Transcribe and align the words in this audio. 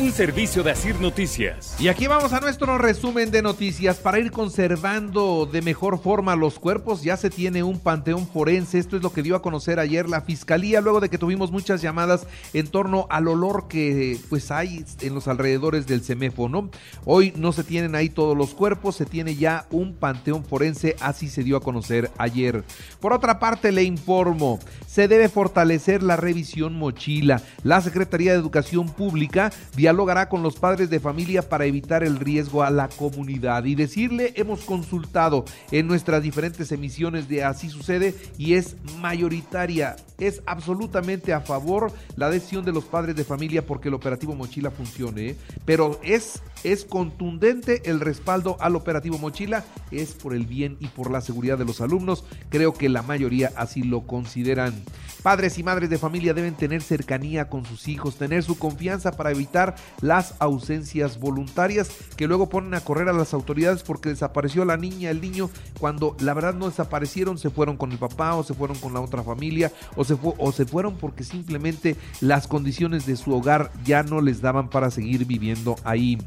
Un 0.00 0.12
servicio 0.12 0.62
de 0.62 0.70
Asir 0.70 0.98
Noticias. 0.98 1.76
Y 1.78 1.88
aquí 1.88 2.06
vamos 2.06 2.32
a 2.32 2.40
nuestro 2.40 2.78
resumen 2.78 3.30
de 3.30 3.42
noticias. 3.42 3.98
Para 3.98 4.18
ir 4.18 4.30
conservando 4.32 5.44
de 5.44 5.60
mejor 5.60 6.00
forma 6.00 6.36
los 6.36 6.58
cuerpos, 6.58 7.02
ya 7.02 7.18
se 7.18 7.28
tiene 7.28 7.62
un 7.62 7.78
panteón 7.78 8.26
forense. 8.26 8.78
Esto 8.78 8.96
es 8.96 9.02
lo 9.02 9.12
que 9.12 9.22
dio 9.22 9.36
a 9.36 9.42
conocer 9.42 9.78
ayer 9.78 10.08
la 10.08 10.22
fiscalía, 10.22 10.80
luego 10.80 11.00
de 11.00 11.10
que 11.10 11.18
tuvimos 11.18 11.52
muchas 11.52 11.82
llamadas 11.82 12.26
en 12.54 12.68
torno 12.68 13.08
al 13.10 13.28
olor 13.28 13.68
que 13.68 14.18
pues 14.30 14.50
hay 14.50 14.86
en 15.02 15.14
los 15.14 15.28
alrededores 15.28 15.86
del 15.86 16.00
CEMEFO, 16.00 16.48
¿no? 16.48 16.70
Hoy 17.04 17.34
no 17.36 17.52
se 17.52 17.62
tienen 17.62 17.94
ahí 17.94 18.08
todos 18.08 18.34
los 18.34 18.54
cuerpos, 18.54 18.96
se 18.96 19.04
tiene 19.04 19.36
ya 19.36 19.66
un 19.70 19.92
panteón 19.94 20.46
forense, 20.46 20.96
así 21.00 21.28
se 21.28 21.44
dio 21.44 21.58
a 21.58 21.60
conocer 21.60 22.10
ayer. 22.16 22.64
Por 23.00 23.12
otra 23.12 23.38
parte, 23.38 23.70
le 23.70 23.82
informo, 23.82 24.60
se 24.86 25.08
debe 25.08 25.28
fortalecer 25.28 26.02
la 26.02 26.16
revisión 26.16 26.74
mochila. 26.74 27.42
La 27.64 27.82
Secretaría 27.82 28.32
de 28.32 28.38
Educación 28.38 28.88
Pública 28.88 29.52
dialogará 29.90 30.28
con 30.28 30.44
los 30.44 30.54
padres 30.54 30.88
de 30.88 31.00
familia 31.00 31.48
para 31.48 31.64
evitar 31.64 32.04
el 32.04 32.20
riesgo 32.20 32.62
a 32.62 32.70
la 32.70 32.88
comunidad 32.88 33.64
y 33.64 33.74
decirle, 33.74 34.32
hemos 34.36 34.60
consultado 34.60 35.44
en 35.72 35.88
nuestras 35.88 36.22
diferentes 36.22 36.70
emisiones 36.70 37.28
de 37.28 37.42
Así 37.42 37.68
sucede 37.68 38.14
y 38.38 38.54
es 38.54 38.76
mayoritaria, 39.00 39.96
es 40.20 40.42
absolutamente 40.46 41.32
a 41.32 41.40
favor 41.40 41.92
la 42.14 42.30
decisión 42.30 42.64
de 42.64 42.70
los 42.70 42.84
padres 42.84 43.16
de 43.16 43.24
familia 43.24 43.66
porque 43.66 43.88
el 43.88 43.94
operativo 43.94 44.36
mochila 44.36 44.70
funcione, 44.70 45.30
¿eh? 45.30 45.36
pero 45.64 45.98
es 46.04 46.40
es 46.62 46.84
contundente 46.84 47.82
el 47.90 48.00
respaldo 48.00 48.56
al 48.60 48.76
operativo 48.76 49.18
Mochila, 49.18 49.64
es 49.90 50.12
por 50.12 50.34
el 50.34 50.44
bien 50.44 50.76
y 50.78 50.88
por 50.88 51.10
la 51.10 51.22
seguridad 51.22 51.56
de 51.56 51.64
los 51.64 51.80
alumnos, 51.80 52.24
creo 52.50 52.74
que 52.74 52.88
la 52.88 53.02
mayoría 53.02 53.50
así 53.56 53.82
lo 53.82 54.02
consideran. 54.02 54.74
Padres 55.22 55.58
y 55.58 55.62
madres 55.62 55.90
de 55.90 55.98
familia 55.98 56.34
deben 56.34 56.54
tener 56.54 56.82
cercanía 56.82 57.48
con 57.48 57.66
sus 57.66 57.88
hijos, 57.88 58.16
tener 58.16 58.42
su 58.42 58.58
confianza 58.58 59.12
para 59.12 59.30
evitar 59.30 59.74
las 60.00 60.34
ausencias 60.38 61.18
voluntarias 61.18 61.90
que 62.16 62.26
luego 62.26 62.48
ponen 62.48 62.74
a 62.74 62.80
correr 62.80 63.08
a 63.08 63.12
las 63.12 63.34
autoridades 63.34 63.82
porque 63.82 64.08
desapareció 64.08 64.64
la 64.64 64.76
niña, 64.76 65.10
el 65.10 65.20
niño, 65.20 65.50
cuando 65.78 66.16
la 66.20 66.34
verdad 66.34 66.54
no 66.54 66.68
desaparecieron, 66.68 67.38
se 67.38 67.50
fueron 67.50 67.76
con 67.76 67.92
el 67.92 67.98
papá 67.98 68.34
o 68.34 68.42
se 68.42 68.54
fueron 68.54 68.78
con 68.78 68.94
la 68.94 69.00
otra 69.00 69.22
familia 69.22 69.72
o 69.96 70.04
se, 70.04 70.16
o 70.22 70.52
se 70.52 70.64
fueron 70.64 70.96
porque 70.96 71.24
simplemente 71.24 71.96
las 72.20 72.46
condiciones 72.46 73.06
de 73.06 73.16
su 73.16 73.34
hogar 73.34 73.70
ya 73.84 74.02
no 74.02 74.20
les 74.20 74.40
daban 74.40 74.70
para 74.70 74.90
seguir 74.90 75.26
viviendo 75.26 75.76
ahí. 75.84 76.18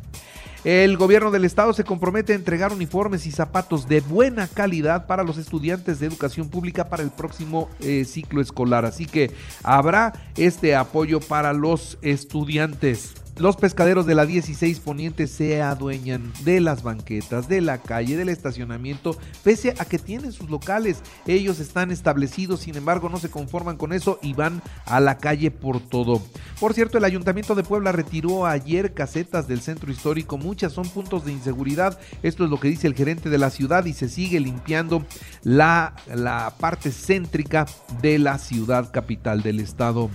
El 0.63 0.95
gobierno 0.95 1.29
del 1.29 1.43
estado 1.43 1.73
se 1.73 1.83
compromete 1.83 2.31
a 2.31 2.37
entregar 2.37 2.71
uniformes 2.71 3.25
y 3.25 3.31
zapatos 3.31 3.89
de 3.89 3.99
buena 3.99 4.47
calidad 4.47 5.07
para 5.07 5.23
los 5.23 5.37
estudiantes 5.37 5.99
de 5.99 6.07
educación 6.07 6.49
pública 6.49 6.87
para 6.87 7.03
el 7.03 7.11
próximo 7.11 7.69
eh, 7.81 8.05
ciclo 8.05 8.41
escolar. 8.41 8.85
Así 8.85 9.05
que 9.05 9.31
habrá 9.61 10.13
este 10.37 10.75
apoyo 10.75 11.19
para 11.19 11.51
los 11.51 11.97
estudiantes. 12.01 13.13
Los 13.37 13.55
pescaderos 13.55 14.05
de 14.05 14.13
la 14.13 14.27
16 14.27 14.79
Poniente 14.79 15.25
se 15.25 15.59
adueñan 15.63 16.31
de 16.43 16.61
las 16.61 16.83
banquetas, 16.83 17.47
de 17.47 17.61
la 17.61 17.79
calle, 17.79 18.15
del 18.15 18.29
estacionamiento, 18.29 19.17
pese 19.43 19.73
a 19.79 19.85
que 19.85 19.97
tienen 19.97 20.31
sus 20.31 20.51
locales. 20.51 21.01
Ellos 21.25 21.59
están 21.59 21.89
establecidos, 21.89 22.59
sin 22.59 22.77
embargo, 22.77 23.09
no 23.09 23.17
se 23.17 23.31
conforman 23.31 23.77
con 23.77 23.91
eso 23.91 24.19
y 24.21 24.33
van 24.33 24.61
a 24.85 24.99
la 24.99 25.17
calle 25.17 25.49
por 25.49 25.79
todo. 25.79 26.21
Por 26.59 26.75
cierto, 26.75 26.99
el 26.99 27.05
Ayuntamiento 27.05 27.55
de 27.55 27.63
Puebla 27.63 27.91
retiró 27.91 28.45
ayer 28.45 28.93
casetas 28.93 29.47
del 29.47 29.61
centro 29.61 29.91
histórico. 29.91 30.37
Muchas 30.37 30.71
son 30.73 30.87
puntos 30.87 31.25
de 31.25 31.31
inseguridad. 31.31 31.99
Esto 32.21 32.43
es 32.43 32.51
lo 32.51 32.59
que 32.59 32.67
dice 32.67 32.85
el 32.85 32.93
gerente 32.93 33.31
de 33.31 33.39
la 33.39 33.49
ciudad 33.49 33.85
y 33.85 33.93
se 33.93 34.09
sigue 34.09 34.39
limpiando 34.39 35.03
la, 35.41 35.95
la 36.13 36.53
parte 36.59 36.91
céntrica 36.91 37.65
de 37.99 38.19
la 38.19 38.37
ciudad 38.37 38.91
capital 38.91 39.41
del 39.41 39.59
estado. 39.59 40.11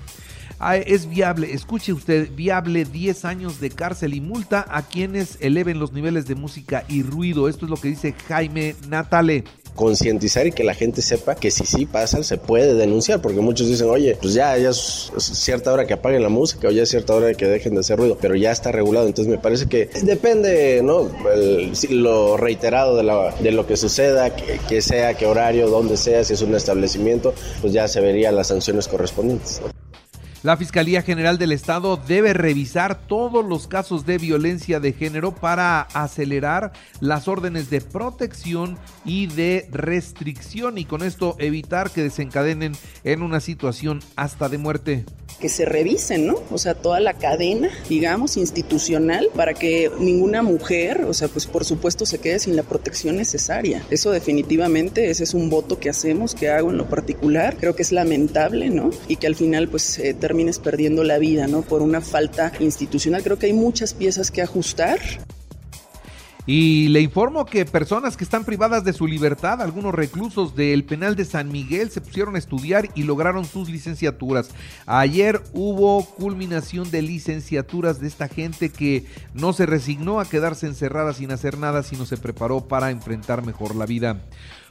Ah, 0.61 0.77
es 0.77 1.09
viable, 1.09 1.53
escuche 1.53 1.93
usted, 1.93 2.29
viable 2.35 2.85
10 2.85 3.25
años 3.25 3.61
de 3.61 3.71
cárcel 3.71 4.15
y 4.15 4.21
multa 4.21 4.67
a 4.69 4.83
quienes 4.83 5.39
eleven 5.41 5.79
los 5.79 5.93
niveles 5.93 6.27
de 6.27 6.35
música 6.35 6.85
y 6.89 7.03
ruido. 7.03 7.49
Esto 7.49 7.67
es 7.67 7.71
lo 7.71 7.77
que 7.77 7.89
dice 7.89 8.15
Jaime 8.27 8.75
Natale 8.89 9.45
concientizar 9.79 10.45
y 10.45 10.51
que 10.51 10.65
la 10.65 10.75
gente 10.75 11.03
sepa 11.03 11.37
que 11.37 11.53
si 11.53 11.65
sí 11.65 11.87
pasa, 11.87 12.25
se 12.25 12.37
puede 12.37 12.75
denunciar, 12.75 13.23
porque 13.23 13.41
muchos 13.41 13.69
dicen, 13.69 13.89
oye, 13.89 14.19
pues 14.21 14.35
ya, 14.35 14.59
ya 14.59 14.71
es, 14.71 15.13
cierta 15.17 15.73
hora 15.73 15.87
que 15.87 15.95
apaguen 15.95 16.23
la 16.23 16.29
música 16.29 16.67
o 16.67 16.71
ya 16.73 16.83
es 16.83 16.89
cierta 16.89 17.15
hora 17.15 17.33
que 17.35 17.47
dejen 17.47 17.75
de 17.75 17.81
hacer 17.81 17.97
ruido, 17.97 18.19
pero 18.21 18.35
ya 18.35 18.51
está 18.51 18.73
regulado, 18.73 19.07
entonces 19.07 19.31
me 19.31 19.39
parece 19.39 19.67
que 19.67 19.89
depende, 20.03 20.83
¿no? 20.83 21.09
lo 21.91 22.37
reiterado 22.37 22.97
de, 22.97 23.05
la, 23.05 23.33
de, 23.41 23.53
lo 23.53 23.69
que 23.69 23.77
suceda, 23.77 24.35
que, 24.35 24.83
sea, 24.83 25.15
qué 25.15 25.27
horario, 25.27 25.69
dónde 25.69 25.97
sea, 25.97 26.25
si 26.25 26.33
es 26.33 26.43
un 26.43 26.57
establecimiento, 26.57 27.33
pues 27.61 27.73
ya 27.73 27.87
se 27.87 28.01
verían 28.01 28.35
las 28.35 28.49
sanciones 28.49 28.89
correspondientes. 28.89 29.63
La 30.45 30.57
Fiscalía 30.57 31.03
General 31.03 31.37
del 31.37 31.51
Estado 31.51 31.97
debe 31.97 32.33
revisar 32.33 32.97
todos 33.09 33.45
los 33.45 33.67
casos 33.67 34.07
de 34.07 34.19
violencia 34.19 34.79
de 34.79 34.93
género 34.93 35.35
para 35.35 35.81
acelerar 35.81 36.73
las 37.01 37.27
órdenes 37.27 37.71
de 37.71 37.81
protección 37.81 38.79
y 39.05 39.27
de 39.27 39.69
restricción 39.73 40.79
y 40.79 40.85
con 40.85 41.03
esto 41.03 41.35
evitar 41.41 41.91
que 41.91 42.05
desencadenen 42.05 42.73
en 43.03 43.23
una 43.23 43.41
situación 43.41 44.01
hasta 44.15 44.49
de 44.49 44.59
muerte 44.59 45.05
que 45.41 45.49
se 45.49 45.65
revisen, 45.65 46.27
¿no? 46.27 46.37
O 46.51 46.59
sea, 46.59 46.75
toda 46.75 47.01
la 47.01 47.15
cadena, 47.15 47.71
digamos, 47.89 48.37
institucional, 48.37 49.29
para 49.35 49.55
que 49.55 49.91
ninguna 50.01 50.43
mujer, 50.43 51.05
o 51.05 51.15
sea, 51.15 51.29
pues 51.29 51.47
por 51.47 51.65
supuesto 51.65 52.07
se 52.07 52.19
quede 52.19 52.39
sin 52.39 52.57
la 52.57 52.65
protección 52.65 53.17
necesaria. 53.17 53.85
Eso 53.91 54.11
definitivamente, 54.11 55.11
ese 55.11 55.25
es 55.25 55.35
un 55.35 55.49
voto 55.49 55.79
que 55.79 55.91
hacemos, 55.91 56.35
que 56.35 56.51
hago 56.51 56.71
en 56.71 56.79
lo 56.79 56.89
particular. 56.89 57.57
Creo 57.59 57.77
que 57.77 57.83
es 57.83 57.93
lamentable, 57.93 58.71
¿no? 58.71 58.91
Y 59.07 59.17
que 59.17 59.27
al 59.27 59.37
final, 59.37 59.69
pues, 59.69 59.99
eh, 59.99 60.15
termines 60.29 60.59
perdiendo 60.59 61.05
la 61.05 61.17
vida, 61.17 61.47
¿no? 61.47 61.63
Por 61.63 61.81
una 61.81 62.03
falta 62.03 62.53
institucional. 62.61 63.23
Creo 63.23 63.39
que 63.39 63.47
hay 63.47 63.55
muchas 63.55 63.95
piezas 63.95 64.31
que 64.31 64.43
ajustar. 64.43 65.01
Y 66.45 66.89
le 66.89 67.01
informo 67.01 67.47
que 67.47 67.65
personas 67.65 68.15
que 68.15 68.25
están 68.25 68.45
privadas 68.45 68.85
de 68.85 68.93
su 68.93 69.07
libertad, 69.07 69.63
algunos 69.63 69.95
reclusos 69.95 70.55
del 70.55 70.85
penal 70.85 71.17
de 71.17 71.25
San 71.25 71.51
Miguel, 71.51 71.91
se 71.91 72.03
pusieron 72.03 72.37
a 72.37 72.39
estudiar 72.39 72.91
y 72.95 73.05
lograron 73.05 73.47
sus 73.47 73.71
licenciaturas. 73.71 74.51
Ayer 74.85 75.43
hubo 75.55 76.05
culminación 76.05 76.91
de 76.91 77.01
licenciaturas 77.01 78.01
de 78.01 78.09
esta 78.09 78.29
gente 78.29 78.69
que 78.69 79.07
no 79.33 79.55
se 79.55 79.65
resignó 79.65 80.21
a 80.21 80.29
quedarse 80.29 80.67
encerrada 80.67 81.15
sin 81.15 81.31
hacer 81.31 81.57
nada, 81.57 81.83
sino 81.83 82.05
se 82.05 82.19
preparó 82.19 82.69
para 82.69 82.91
enfrentar 82.91 83.45
mejor 83.47 83.77
la 83.77 83.87
vida. 83.87 84.21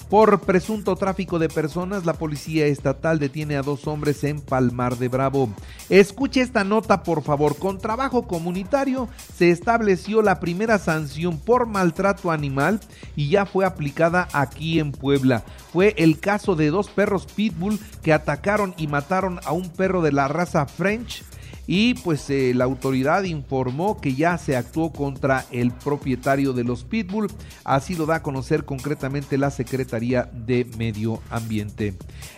Por 0.09 0.39
presunto 0.39 0.95
tráfico 0.95 1.37
de 1.37 1.49
personas, 1.49 2.05
la 2.05 2.13
policía 2.13 2.65
estatal 2.65 3.19
detiene 3.19 3.57
a 3.57 3.61
dos 3.61 3.87
hombres 3.87 4.23
en 4.23 4.39
Palmar 4.39 4.97
de 4.97 5.09
Bravo. 5.09 5.49
Escuche 5.89 6.39
esta 6.39 6.63
nota, 6.63 7.03
por 7.03 7.23
favor. 7.23 7.57
Con 7.57 7.77
trabajo 7.77 8.25
comunitario 8.25 9.09
se 9.35 9.51
estableció 9.51 10.21
la 10.21 10.39
primera 10.39 10.77
sanción 10.77 11.37
por 11.37 11.65
maltrato 11.65 12.31
animal 12.31 12.79
y 13.17 13.27
ya 13.27 13.45
fue 13.45 13.65
aplicada 13.65 14.29
aquí 14.31 14.79
en 14.79 14.93
Puebla. 14.93 15.43
Fue 15.73 15.93
el 15.97 16.21
caso 16.21 16.55
de 16.55 16.69
dos 16.69 16.87
perros 16.89 17.25
pitbull 17.25 17.77
que 18.01 18.13
atacaron 18.13 18.75
y 18.77 18.87
mataron 18.87 19.41
a 19.43 19.51
un 19.51 19.69
perro 19.69 20.01
de 20.01 20.13
la 20.13 20.29
raza 20.29 20.67
French 20.67 21.23
y 21.67 21.95
pues 21.95 22.29
eh, 22.29 22.53
la 22.55 22.63
autoridad 22.63 23.23
informó 23.23 23.99
que 23.99 24.15
ya 24.15 24.37
se 24.37 24.55
actuó 24.55 24.93
contra 24.93 25.45
el 25.51 25.71
propietario 25.71 26.53
de 26.53 26.63
los 26.63 26.85
Pitbull, 26.85 27.27
así 27.65 27.95
lo 27.95 28.05
da 28.05 28.15
a 28.15 28.23
conocer 28.23 28.63
concretamente 28.63 29.37
la 29.37 29.51
Secretaría 29.51 30.23
de 30.33 30.65
Medio 30.77 31.21
Ambiente. 31.29 31.93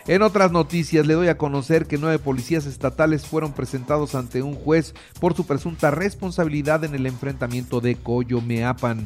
En 0.08 0.24
otras 0.24 0.52
noticias 0.52 1.06
le 1.06 1.14
doy 1.14 1.28
a 1.28 1.38
conocer 1.38 1.86
que 1.86 2.00
nueve 2.00 2.18
policías 2.18 2.66
estatales 2.66 3.28
fueron 3.28 3.54
presentados 3.54 4.16
ante 4.16 4.42
un 4.42 4.56
juez 4.56 4.96
por 5.20 5.36
su 5.36 5.46
presunta 5.46 5.92
responsabilidad 5.92 6.84
en 6.84 6.96
el 6.96 7.06
enfrentamiento 7.06 7.80
de 7.80 7.96
Coyomeapan. 7.96 9.06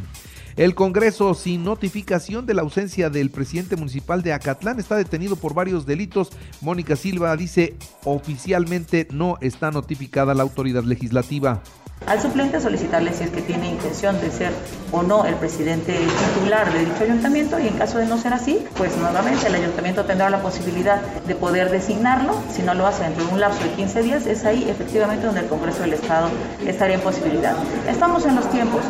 El 0.56 0.76
Congreso, 0.76 1.34
sin 1.34 1.64
notificación 1.64 2.46
de 2.46 2.54
la 2.54 2.62
ausencia 2.62 3.10
del 3.10 3.32
presidente 3.32 3.76
municipal 3.76 4.22
de 4.22 4.34
Acatlán, 4.34 4.80
está 4.80 4.96
detenido 4.96 5.36
por 5.36 5.56
varios 5.56 5.88
delitos. 5.88 6.30
Mónica 6.62 6.96
Silva 6.96 7.36
dice 7.36 7.76
oficialmente 8.04 9.08
no 9.12 9.38
está 9.42 9.72
notificada 9.72 10.36
la 10.36 10.44
autoridad 10.44 10.84
legislativa. 10.84 11.62
Al 12.06 12.22
suplente 12.22 12.60
solicitarle 12.60 13.14
si 13.14 13.24
es 13.24 13.30
que 13.30 13.42
tiene 13.42 13.70
intención 13.70 14.20
de 14.20 14.30
ser 14.30 14.52
o 14.92 15.04
no 15.04 15.26
el 15.26 15.36
presidente 15.36 15.98
titular 16.36 16.72
de 16.72 16.80
dicho 16.80 17.04
ayuntamiento 17.04 17.60
y 17.60 17.68
en 17.68 17.78
caso 17.78 17.98
de 17.98 18.06
no 18.06 18.18
ser 18.18 18.34
así, 18.34 18.64
pues 18.76 18.96
nuevamente 18.98 19.48
el 19.48 19.56
ayuntamiento 19.56 20.04
tendrá 20.04 20.30
la 20.30 20.42
posibilidad 20.42 21.02
de 21.02 21.36
poder 21.36 21.72
designarlo. 21.72 22.36
Si 22.52 22.62
no 22.62 22.74
lo 22.74 22.86
hace 22.86 23.04
dentro 23.04 23.26
de 23.26 23.34
un 23.34 23.40
lapso 23.40 23.64
de 23.64 23.72
15 23.72 24.02
días, 24.04 24.28
es 24.28 24.44
ahí 24.44 24.70
efectivamente 24.70 25.26
donde 25.26 25.42
el 25.42 25.48
Congreso 25.48 25.82
del 25.82 25.94
Estado 25.94 26.30
estaría 26.68 26.96
en 26.96 27.02
posibilidad. 27.02 27.56
Estamos 27.88 28.26
en 28.26 28.36
los 28.36 28.52
tiempos. 28.52 28.82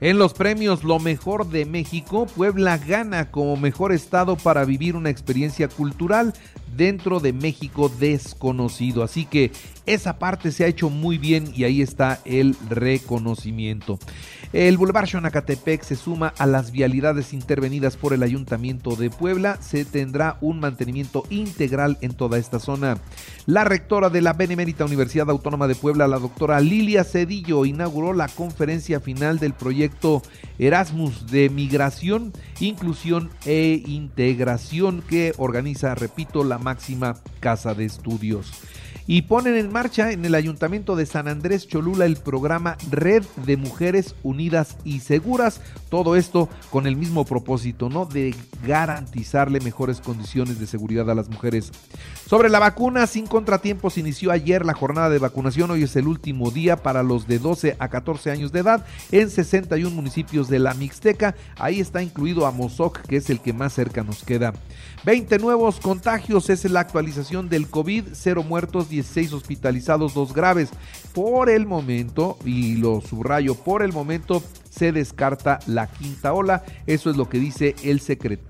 En 0.00 0.16
los 0.18 0.32
premios 0.32 0.84
Lo 0.84 1.00
Mejor 1.00 1.48
de 1.48 1.64
México, 1.64 2.26
Puebla 2.26 2.78
gana 2.78 3.32
como 3.32 3.56
mejor 3.56 3.92
estado 3.92 4.36
para 4.36 4.64
vivir 4.64 4.94
una 4.94 5.10
experiencia 5.10 5.66
cultural 5.66 6.34
dentro 6.78 7.20
de 7.20 7.34
México 7.34 7.90
desconocido. 8.00 9.02
Así 9.02 9.26
que 9.26 9.50
esa 9.84 10.18
parte 10.18 10.52
se 10.52 10.64
ha 10.64 10.68
hecho 10.68 10.88
muy 10.88 11.18
bien 11.18 11.52
y 11.54 11.64
ahí 11.64 11.82
está 11.82 12.20
el 12.24 12.56
reconocimiento. 12.70 13.98
El 14.52 14.78
Boulevard 14.78 15.06
Xonacatepec 15.06 15.82
se 15.82 15.96
suma 15.96 16.32
a 16.38 16.46
las 16.46 16.70
vialidades 16.70 17.34
intervenidas 17.34 17.98
por 17.98 18.14
el 18.14 18.22
Ayuntamiento 18.22 18.96
de 18.96 19.10
Puebla. 19.10 19.58
Se 19.60 19.84
tendrá 19.84 20.38
un 20.40 20.60
mantenimiento 20.60 21.24
integral 21.28 21.98
en 22.00 22.14
toda 22.14 22.38
esta 22.38 22.58
zona. 22.58 22.98
La 23.44 23.64
rectora 23.64 24.08
de 24.08 24.22
la 24.22 24.32
Benemérita 24.32 24.86
Universidad 24.86 25.28
Autónoma 25.28 25.68
de 25.68 25.74
Puebla, 25.74 26.08
la 26.08 26.18
doctora 26.18 26.60
Lilia 26.60 27.04
Cedillo, 27.04 27.66
inauguró 27.66 28.14
la 28.14 28.28
conferencia 28.28 29.00
final 29.00 29.38
del 29.38 29.52
proyecto 29.52 30.22
Erasmus 30.58 31.26
de 31.26 31.50
Migración, 31.50 32.32
Inclusión 32.60 33.30
e 33.44 33.82
Integración 33.86 35.02
que 35.02 35.34
organiza, 35.36 35.94
repito, 35.94 36.44
la 36.44 36.58
máxima 36.68 37.14
casa 37.40 37.72
de 37.74 37.86
estudios 37.86 38.52
y 39.10 39.22
ponen 39.22 39.56
en 39.56 39.72
marcha 39.72 40.12
en 40.12 40.22
el 40.26 40.34
Ayuntamiento 40.34 40.94
de 40.94 41.06
San 41.06 41.28
Andrés 41.28 41.66
Cholula 41.66 42.04
el 42.04 42.18
programa 42.18 42.76
Red 42.90 43.24
de 43.46 43.56
Mujeres 43.56 44.14
Unidas 44.22 44.76
y 44.84 45.00
Seguras. 45.00 45.62
Todo 45.88 46.14
esto 46.14 46.50
con 46.68 46.86
el 46.86 46.94
mismo 46.94 47.24
propósito, 47.24 47.88
¿no? 47.88 48.04
De 48.04 48.34
garantizarle 48.66 49.60
mejores 49.60 50.02
condiciones 50.02 50.60
de 50.60 50.66
seguridad 50.66 51.10
a 51.10 51.14
las 51.14 51.30
mujeres. 51.30 51.72
Sobre 52.26 52.50
la 52.50 52.58
vacuna, 52.58 53.06
sin 53.06 53.26
contratiempos, 53.26 53.96
inició 53.96 54.30
ayer 54.30 54.66
la 54.66 54.74
jornada 54.74 55.08
de 55.08 55.18
vacunación. 55.18 55.70
Hoy 55.70 55.84
es 55.84 55.96
el 55.96 56.06
último 56.06 56.50
día 56.50 56.76
para 56.76 57.02
los 57.02 57.26
de 57.26 57.38
12 57.38 57.76
a 57.78 57.88
14 57.88 58.30
años 58.30 58.52
de 58.52 58.60
edad 58.60 58.84
en 59.10 59.30
61 59.30 59.88
municipios 59.96 60.48
de 60.48 60.58
la 60.58 60.74
Mixteca. 60.74 61.34
Ahí 61.56 61.80
está 61.80 62.02
incluido 62.02 62.46
Amozoc, 62.46 63.00
que 63.06 63.16
es 63.16 63.30
el 63.30 63.40
que 63.40 63.54
más 63.54 63.72
cerca 63.72 64.04
nos 64.04 64.22
queda. 64.22 64.52
20 65.04 65.38
nuevos 65.38 65.80
contagios 65.80 66.50
es 66.50 66.70
la 66.70 66.80
actualización 66.80 67.48
del 67.48 67.68
COVID, 67.68 68.08
cero 68.12 68.42
muertos, 68.42 68.90
16 69.02 69.32
hospitalizados, 69.32 70.14
dos 70.14 70.32
graves. 70.32 70.70
Por 71.14 71.50
el 71.50 71.66
momento, 71.66 72.38
y 72.44 72.76
lo 72.76 73.00
subrayo, 73.00 73.54
por 73.54 73.82
el 73.82 73.92
momento 73.92 74.42
se 74.70 74.92
descarta 74.92 75.60
la 75.66 75.86
quinta 75.86 76.32
ola. 76.32 76.64
Eso 76.86 77.10
es 77.10 77.16
lo 77.16 77.28
que 77.28 77.38
dice 77.38 77.74
el 77.82 78.00
secreto. 78.00 78.48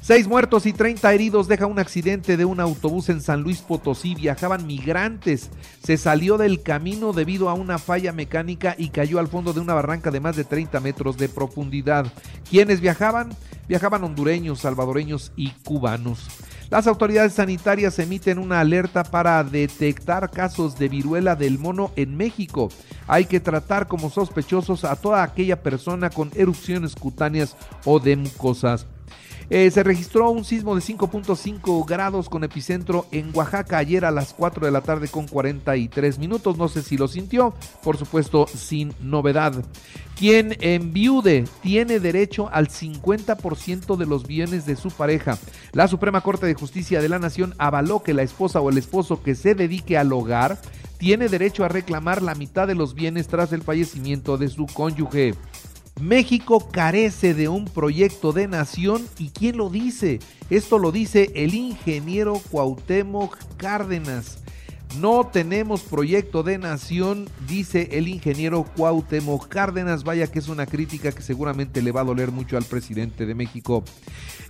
Seis 0.00 0.28
muertos 0.28 0.66
y 0.66 0.72
30 0.72 1.12
heridos 1.12 1.48
deja 1.48 1.66
un 1.66 1.80
accidente 1.80 2.36
de 2.36 2.44
un 2.44 2.60
autobús 2.60 3.08
en 3.08 3.20
San 3.20 3.42
Luis 3.42 3.60
Potosí. 3.62 4.14
Viajaban 4.14 4.64
migrantes. 4.64 5.50
Se 5.82 5.96
salió 5.96 6.38
del 6.38 6.62
camino 6.62 7.12
debido 7.12 7.48
a 7.48 7.54
una 7.54 7.78
falla 7.78 8.12
mecánica 8.12 8.76
y 8.78 8.90
cayó 8.90 9.18
al 9.18 9.26
fondo 9.26 9.52
de 9.52 9.58
una 9.58 9.74
barranca 9.74 10.12
de 10.12 10.20
más 10.20 10.36
de 10.36 10.44
30 10.44 10.78
metros 10.78 11.16
de 11.16 11.28
profundidad. 11.28 12.06
¿Quiénes 12.48 12.80
viajaban? 12.80 13.30
Viajaban 13.66 14.04
hondureños, 14.04 14.60
salvadoreños 14.60 15.32
y 15.34 15.50
cubanos. 15.64 16.28
Las 16.68 16.88
autoridades 16.88 17.34
sanitarias 17.34 17.98
emiten 18.00 18.38
una 18.38 18.58
alerta 18.60 19.04
para 19.04 19.42
detectar 19.44 20.30
casos 20.30 20.76
de 20.78 20.88
viruela 20.88 21.36
del 21.36 21.58
mono 21.58 21.92
en 21.94 22.16
México. 22.16 22.70
Hay 23.06 23.26
que 23.26 23.38
tratar 23.38 23.86
como 23.86 24.10
sospechosos 24.10 24.84
a 24.84 24.96
toda 24.96 25.22
aquella 25.22 25.62
persona 25.62 26.10
con 26.10 26.30
erupciones 26.34 26.96
cutáneas 26.96 27.56
o 27.84 28.00
de 28.00 28.16
mucosas. 28.16 28.86
Eh, 29.48 29.70
se 29.70 29.84
registró 29.84 30.30
un 30.30 30.44
sismo 30.44 30.74
de 30.74 30.80
5.5 30.80 31.86
grados 31.86 32.28
con 32.28 32.42
epicentro 32.42 33.06
en 33.12 33.30
Oaxaca 33.32 33.78
ayer 33.78 34.04
a 34.04 34.10
las 34.10 34.34
4 34.34 34.66
de 34.66 34.72
la 34.72 34.80
tarde 34.80 35.08
con 35.08 35.28
43 35.28 36.18
minutos. 36.18 36.58
No 36.58 36.68
sé 36.68 36.82
si 36.82 36.96
lo 36.96 37.06
sintió, 37.06 37.54
por 37.82 37.96
supuesto 37.96 38.46
sin 38.48 38.92
novedad. 39.00 39.64
Quien 40.16 40.56
enviude 40.60 41.44
tiene 41.62 42.00
derecho 42.00 42.48
al 42.50 42.68
50% 42.68 43.96
de 43.96 44.06
los 44.06 44.26
bienes 44.26 44.66
de 44.66 44.74
su 44.74 44.90
pareja. 44.90 45.38
La 45.72 45.88
Suprema 45.88 46.22
Corte 46.22 46.46
de 46.46 46.54
Justicia 46.54 47.00
de 47.00 47.08
la 47.08 47.18
Nación 47.18 47.54
avaló 47.58 48.02
que 48.02 48.14
la 48.14 48.22
esposa 48.22 48.60
o 48.60 48.70
el 48.70 48.78
esposo 48.78 49.22
que 49.22 49.34
se 49.34 49.54
dedique 49.54 49.98
al 49.98 50.12
hogar 50.12 50.58
tiene 50.98 51.28
derecho 51.28 51.64
a 51.64 51.68
reclamar 51.68 52.22
la 52.22 52.34
mitad 52.34 52.66
de 52.66 52.74
los 52.74 52.94
bienes 52.94 53.28
tras 53.28 53.52
el 53.52 53.62
fallecimiento 53.62 54.38
de 54.38 54.48
su 54.48 54.66
cónyuge. 54.66 55.34
México 56.00 56.68
carece 56.70 57.32
de 57.32 57.48
un 57.48 57.64
proyecto 57.64 58.32
de 58.32 58.48
nación 58.48 59.06
y 59.18 59.30
¿quién 59.30 59.56
lo 59.56 59.70
dice? 59.70 60.20
Esto 60.50 60.78
lo 60.78 60.92
dice 60.92 61.32
el 61.34 61.54
ingeniero 61.54 62.40
Cuauhtémoc 62.50 63.38
Cárdenas. 63.56 64.45
No 65.00 65.28
tenemos 65.30 65.82
proyecto 65.82 66.42
de 66.42 66.58
nación, 66.58 67.28
dice 67.46 67.88
el 67.92 68.08
ingeniero 68.08 68.64
Cuauhtémoc 68.76 69.48
Cárdenas. 69.48 70.04
Vaya 70.04 70.26
que 70.28 70.38
es 70.38 70.48
una 70.48 70.66
crítica 70.66 71.12
que 71.12 71.22
seguramente 71.22 71.82
le 71.82 71.92
va 71.92 72.00
a 72.00 72.04
doler 72.04 72.30
mucho 72.30 72.56
al 72.56 72.64
presidente 72.64 73.26
de 73.26 73.34
México. 73.34 73.84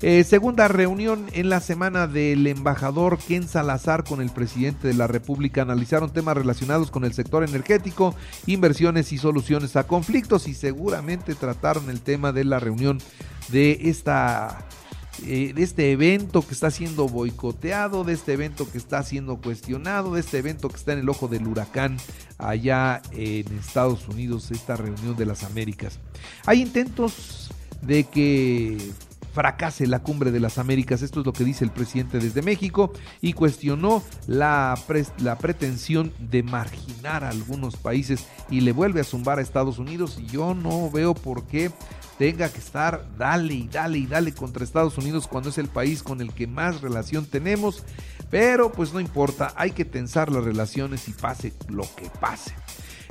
Eh, 0.02 0.24
segunda 0.24 0.68
reunión 0.68 1.26
en 1.32 1.48
la 1.48 1.60
semana 1.60 2.06
del 2.06 2.46
embajador 2.46 3.18
Ken 3.18 3.48
Salazar 3.48 4.04
con 4.04 4.20
el 4.20 4.30
presidente 4.30 4.86
de 4.86 4.94
la 4.94 5.06
República. 5.06 5.62
Analizaron 5.62 6.12
temas 6.12 6.36
relacionados 6.36 6.90
con 6.90 7.04
el 7.04 7.14
sector 7.14 7.42
energético, 7.42 8.14
inversiones 8.46 9.12
y 9.12 9.18
soluciones 9.18 9.74
a 9.74 9.86
conflictos 9.86 10.46
y 10.48 10.54
seguramente 10.54 11.34
trataron 11.34 11.90
el 11.90 12.00
tema 12.00 12.32
de 12.32 12.44
la 12.44 12.60
reunión 12.60 12.98
de 13.48 13.78
esta 13.84 14.66
eh, 15.24 15.52
de 15.54 15.62
este 15.62 15.92
evento 15.92 16.42
que 16.42 16.52
está 16.52 16.70
siendo 16.70 17.08
boicoteado, 17.08 18.04
de 18.04 18.12
este 18.12 18.32
evento 18.34 18.70
que 18.70 18.78
está 18.78 19.02
siendo 19.02 19.36
cuestionado, 19.36 20.14
de 20.14 20.20
este 20.20 20.38
evento 20.38 20.68
que 20.68 20.76
está 20.76 20.92
en 20.92 21.00
el 21.00 21.08
ojo 21.08 21.28
del 21.28 21.46
huracán 21.46 21.96
allá 22.38 23.02
en 23.12 23.46
Estados 23.58 24.08
Unidos, 24.08 24.50
esta 24.50 24.76
reunión 24.76 25.16
de 25.16 25.26
las 25.26 25.42
Américas. 25.44 25.98
Hay 26.44 26.62
intentos 26.62 27.50
de 27.82 28.04
que 28.04 28.78
fracase 29.36 29.86
la 29.86 29.98
cumbre 29.98 30.30
de 30.30 30.40
las 30.40 30.56
Américas. 30.56 31.02
Esto 31.02 31.20
es 31.20 31.26
lo 31.26 31.34
que 31.34 31.44
dice 31.44 31.62
el 31.62 31.70
presidente 31.70 32.18
desde 32.18 32.40
México 32.40 32.92
y 33.20 33.34
cuestionó 33.34 34.02
la, 34.26 34.78
la 35.18 35.36
pretensión 35.36 36.10
de 36.18 36.42
marginar 36.42 37.22
a 37.22 37.28
algunos 37.28 37.76
países 37.76 38.26
y 38.50 38.62
le 38.62 38.72
vuelve 38.72 39.00
a 39.00 39.04
zumbar 39.04 39.38
a 39.38 39.42
Estados 39.42 39.78
Unidos 39.78 40.18
y 40.18 40.26
yo 40.26 40.54
no 40.54 40.90
veo 40.90 41.12
por 41.12 41.44
qué 41.44 41.70
tenga 42.18 42.48
que 42.48 42.58
estar 42.58 43.06
dale 43.18 43.54
y 43.54 43.68
dale 43.68 43.98
y 43.98 44.06
dale 44.06 44.32
contra 44.32 44.64
Estados 44.64 44.98
Unidos 44.98 45.26
cuando 45.26 45.50
es 45.50 45.58
el 45.58 45.68
país 45.68 46.02
con 46.02 46.20
el 46.20 46.32
que 46.32 46.46
más 46.46 46.80
relación 46.80 47.26
tenemos. 47.26 47.82
Pero 48.30 48.72
pues 48.72 48.92
no 48.92 49.00
importa, 49.00 49.52
hay 49.56 49.70
que 49.70 49.84
tensar 49.84 50.30
las 50.32 50.44
relaciones 50.44 51.08
y 51.08 51.12
pase 51.12 51.52
lo 51.68 51.84
que 51.94 52.10
pase. 52.20 52.54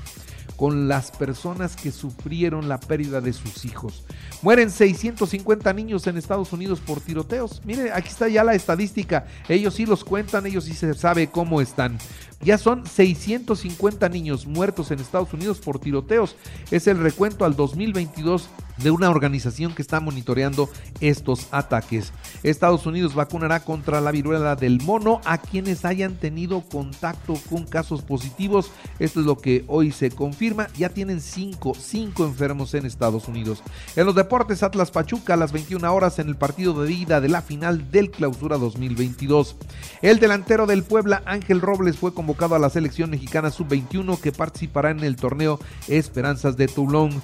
con 0.61 0.87
las 0.87 1.09
personas 1.09 1.75
que 1.75 1.91
sufrieron 1.91 2.69
la 2.69 2.79
pérdida 2.79 3.19
de 3.19 3.33
sus 3.33 3.65
hijos. 3.65 4.03
Mueren 4.43 4.69
650 4.69 5.73
niños 5.73 6.05
en 6.05 6.17
Estados 6.17 6.53
Unidos 6.53 6.79
por 6.79 7.01
tiroteos. 7.01 7.63
Mire, 7.65 7.91
aquí 7.91 8.09
está 8.09 8.27
ya 8.27 8.43
la 8.43 8.53
estadística. 8.53 9.25
Ellos 9.49 9.73
sí 9.73 9.87
los 9.87 10.03
cuentan, 10.03 10.45
ellos 10.45 10.65
sí 10.65 10.75
se 10.75 10.93
sabe 10.93 11.31
cómo 11.31 11.61
están. 11.61 11.97
Ya 12.43 12.59
son 12.59 12.85
650 12.85 14.07
niños 14.09 14.45
muertos 14.45 14.91
en 14.91 14.99
Estados 14.99 15.33
Unidos 15.33 15.57
por 15.57 15.79
tiroteos. 15.79 16.35
Es 16.69 16.85
el 16.85 16.99
recuento 16.99 17.43
al 17.43 17.55
2022 17.55 18.47
de 18.77 18.91
una 18.91 19.09
organización 19.09 19.73
que 19.73 19.81
está 19.81 19.99
monitoreando 19.99 20.69
estos 20.99 21.47
ataques. 21.51 22.11
Estados 22.43 22.85
Unidos 22.85 23.13
vacunará 23.13 23.61
contra 23.61 24.01
la 24.01 24.11
viruela 24.11 24.55
del 24.55 24.81
mono 24.81 25.21
a 25.25 25.37
quienes 25.37 25.85
hayan 25.85 26.15
tenido 26.15 26.61
contacto 26.61 27.35
con 27.49 27.65
casos 27.65 28.01
positivos. 28.01 28.71
Esto 28.99 29.19
es 29.19 29.25
lo 29.25 29.37
que 29.37 29.63
hoy 29.67 29.91
se 29.91 30.09
confirma. 30.11 30.67
Ya 30.77 30.89
tienen 30.89 31.21
5, 31.21 31.73
5 31.79 32.25
enfermos 32.25 32.73
en 32.73 32.85
Estados 32.85 33.27
Unidos. 33.27 33.63
En 33.95 34.05
los 34.05 34.15
deportes, 34.15 34.63
Atlas 34.63 34.91
Pachuca 34.91 35.35
a 35.35 35.37
las 35.37 35.51
21 35.51 35.93
horas 35.93 36.19
en 36.19 36.27
el 36.27 36.35
partido 36.35 36.83
de 36.83 36.91
ida 36.91 37.21
de 37.21 37.29
la 37.29 37.41
final 37.41 37.91
del 37.91 38.11
Clausura 38.11 38.57
2022. 38.57 39.55
El 40.01 40.19
delantero 40.19 40.65
del 40.65 40.83
Puebla, 40.83 41.21
Ángel 41.25 41.61
Robles, 41.61 41.97
fue 41.97 42.13
convocado 42.13 42.55
a 42.55 42.59
la 42.59 42.69
selección 42.69 43.11
mexicana 43.11 43.51
sub-21 43.51 44.19
que 44.19 44.31
participará 44.31 44.91
en 44.91 45.01
el 45.01 45.15
torneo 45.15 45.59
Esperanzas 45.87 46.57
de 46.57 46.67
Toulon. 46.67 47.21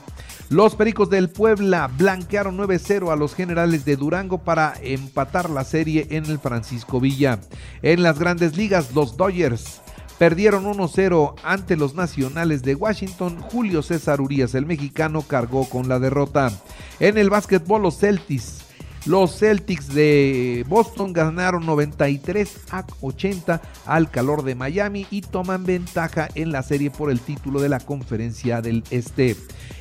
Los 0.50 0.76
Pericos 0.76 1.10
del 1.10 1.30
Puebla 1.30 1.47
blanquearon 1.56 2.58
9-0 2.58 3.12
a 3.12 3.16
los 3.16 3.36
generales 3.36 3.86
de 3.86 3.96
Durango 3.96 4.40
para 4.40 4.74
empatar 4.82 5.50
la 5.50 5.64
serie 5.64 6.08
en 6.12 6.26
el 6.26 6.40
Francisco 6.40 7.00
Villa. 7.00 7.40
En 7.82 8.04
las 8.04 8.20
grandes 8.20 8.58
ligas, 8.58 8.94
los 8.94 9.18
Dodgers 9.18 9.82
Perdieron 10.18 10.66
1-0 10.66 11.36
ante 11.44 11.78
los 11.78 11.94
Nacionales 11.94 12.64
de 12.64 12.74
Washington. 12.74 13.40
Julio 13.40 13.84
César 13.84 14.20
Urias, 14.20 14.56
el 14.56 14.66
mexicano, 14.66 15.22
cargó 15.22 15.70
con 15.70 15.88
la 15.88 16.00
derrota. 16.00 16.52
En 17.00 17.20
el 17.20 17.30
básquetbol, 17.30 17.84
los 17.84 18.00
Celtics 18.00 18.67
los 19.08 19.40
Celtics 19.40 19.94
de 19.94 20.66
Boston 20.68 21.14
ganaron 21.14 21.66
93 21.66 22.58
a 22.72 22.86
80 23.00 23.62
al 23.86 24.12
calor 24.12 24.44
de 24.44 24.56
Miami 24.56 25.08
y 25.10 25.22
toman 25.22 25.66
ventaja 25.66 26.28
en 26.36 26.52
la 26.52 26.62
serie 26.62 26.92
por 26.92 27.10
el 27.10 27.22
título 27.22 27.62
de 27.62 27.70
la 27.70 27.80
conferencia 27.80 28.62
del 28.62 28.84
Este. 28.90 29.38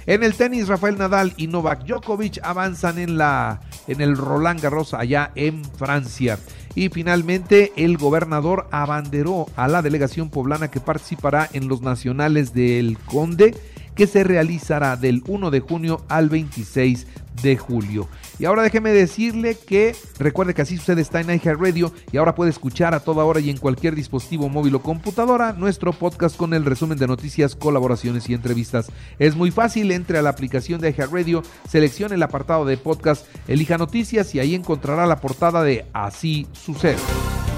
En 0.06 0.22
el 0.22 0.34
tenis, 0.34 0.68
Rafael 0.68 0.96
Nadal 0.96 1.32
y 1.36 1.48
Novak 1.48 1.84
Djokovic 1.86 2.38
avanzan 2.44 2.98
en, 2.98 3.18
la, 3.18 3.60
en 3.88 4.00
el 4.00 4.16
Roland 4.16 4.60
Garros 4.60 4.94
allá 4.94 5.32
en 5.34 5.64
Francia. 5.64 6.38
Y 6.76 6.90
finalmente, 6.90 7.72
el 7.76 7.96
gobernador 7.96 8.68
abanderó 8.70 9.46
a 9.56 9.66
la 9.66 9.82
delegación 9.82 10.30
poblana 10.30 10.70
que 10.70 10.78
participará 10.78 11.48
en 11.52 11.68
los 11.68 11.82
nacionales 11.82 12.52
del 12.52 12.98
Conde 12.98 13.54
que 13.96 14.06
se 14.06 14.22
realizará 14.22 14.96
del 14.96 15.24
1 15.26 15.50
de 15.50 15.60
junio 15.60 16.04
al 16.08 16.28
26 16.28 17.06
de 17.42 17.56
julio. 17.56 18.08
Y 18.38 18.44
ahora 18.44 18.62
déjeme 18.62 18.90
decirle 18.90 19.56
que 19.56 19.96
recuerde 20.18 20.54
que 20.54 20.62
así 20.62 20.76
sucede 20.76 21.00
está 21.00 21.20
en 21.20 21.40
Radio 21.58 21.92
y 22.12 22.18
ahora 22.18 22.34
puede 22.34 22.50
escuchar 22.50 22.94
a 22.94 23.00
toda 23.00 23.24
hora 23.24 23.40
y 23.40 23.50
en 23.50 23.56
cualquier 23.56 23.94
dispositivo 23.94 24.48
móvil 24.48 24.74
o 24.74 24.82
computadora 24.82 25.52
nuestro 25.52 25.92
podcast 25.92 26.36
con 26.36 26.52
el 26.54 26.64
resumen 26.64 26.98
de 26.98 27.06
noticias, 27.06 27.56
colaboraciones 27.56 28.28
y 28.28 28.34
entrevistas. 28.34 28.92
Es 29.18 29.34
muy 29.36 29.50
fácil, 29.50 29.90
entre 29.90 30.18
a 30.18 30.22
la 30.22 30.30
aplicación 30.30 30.80
de 30.80 30.92
Radio, 30.92 31.42
seleccione 31.68 32.14
el 32.14 32.22
apartado 32.22 32.64
de 32.64 32.76
podcast, 32.76 33.26
elija 33.48 33.78
noticias 33.78 34.34
y 34.34 34.40
ahí 34.40 34.54
encontrará 34.54 35.06
la 35.06 35.20
portada 35.20 35.62
de 35.62 35.86
Así 35.92 36.46
sucede. 36.52 36.96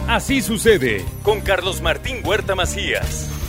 Así 0.06 0.40
sucede 0.40 1.04
con 1.22 1.40
Carlos 1.40 1.82
Martín 1.82 2.18
Huerta 2.24 2.54
Macías. 2.54 3.37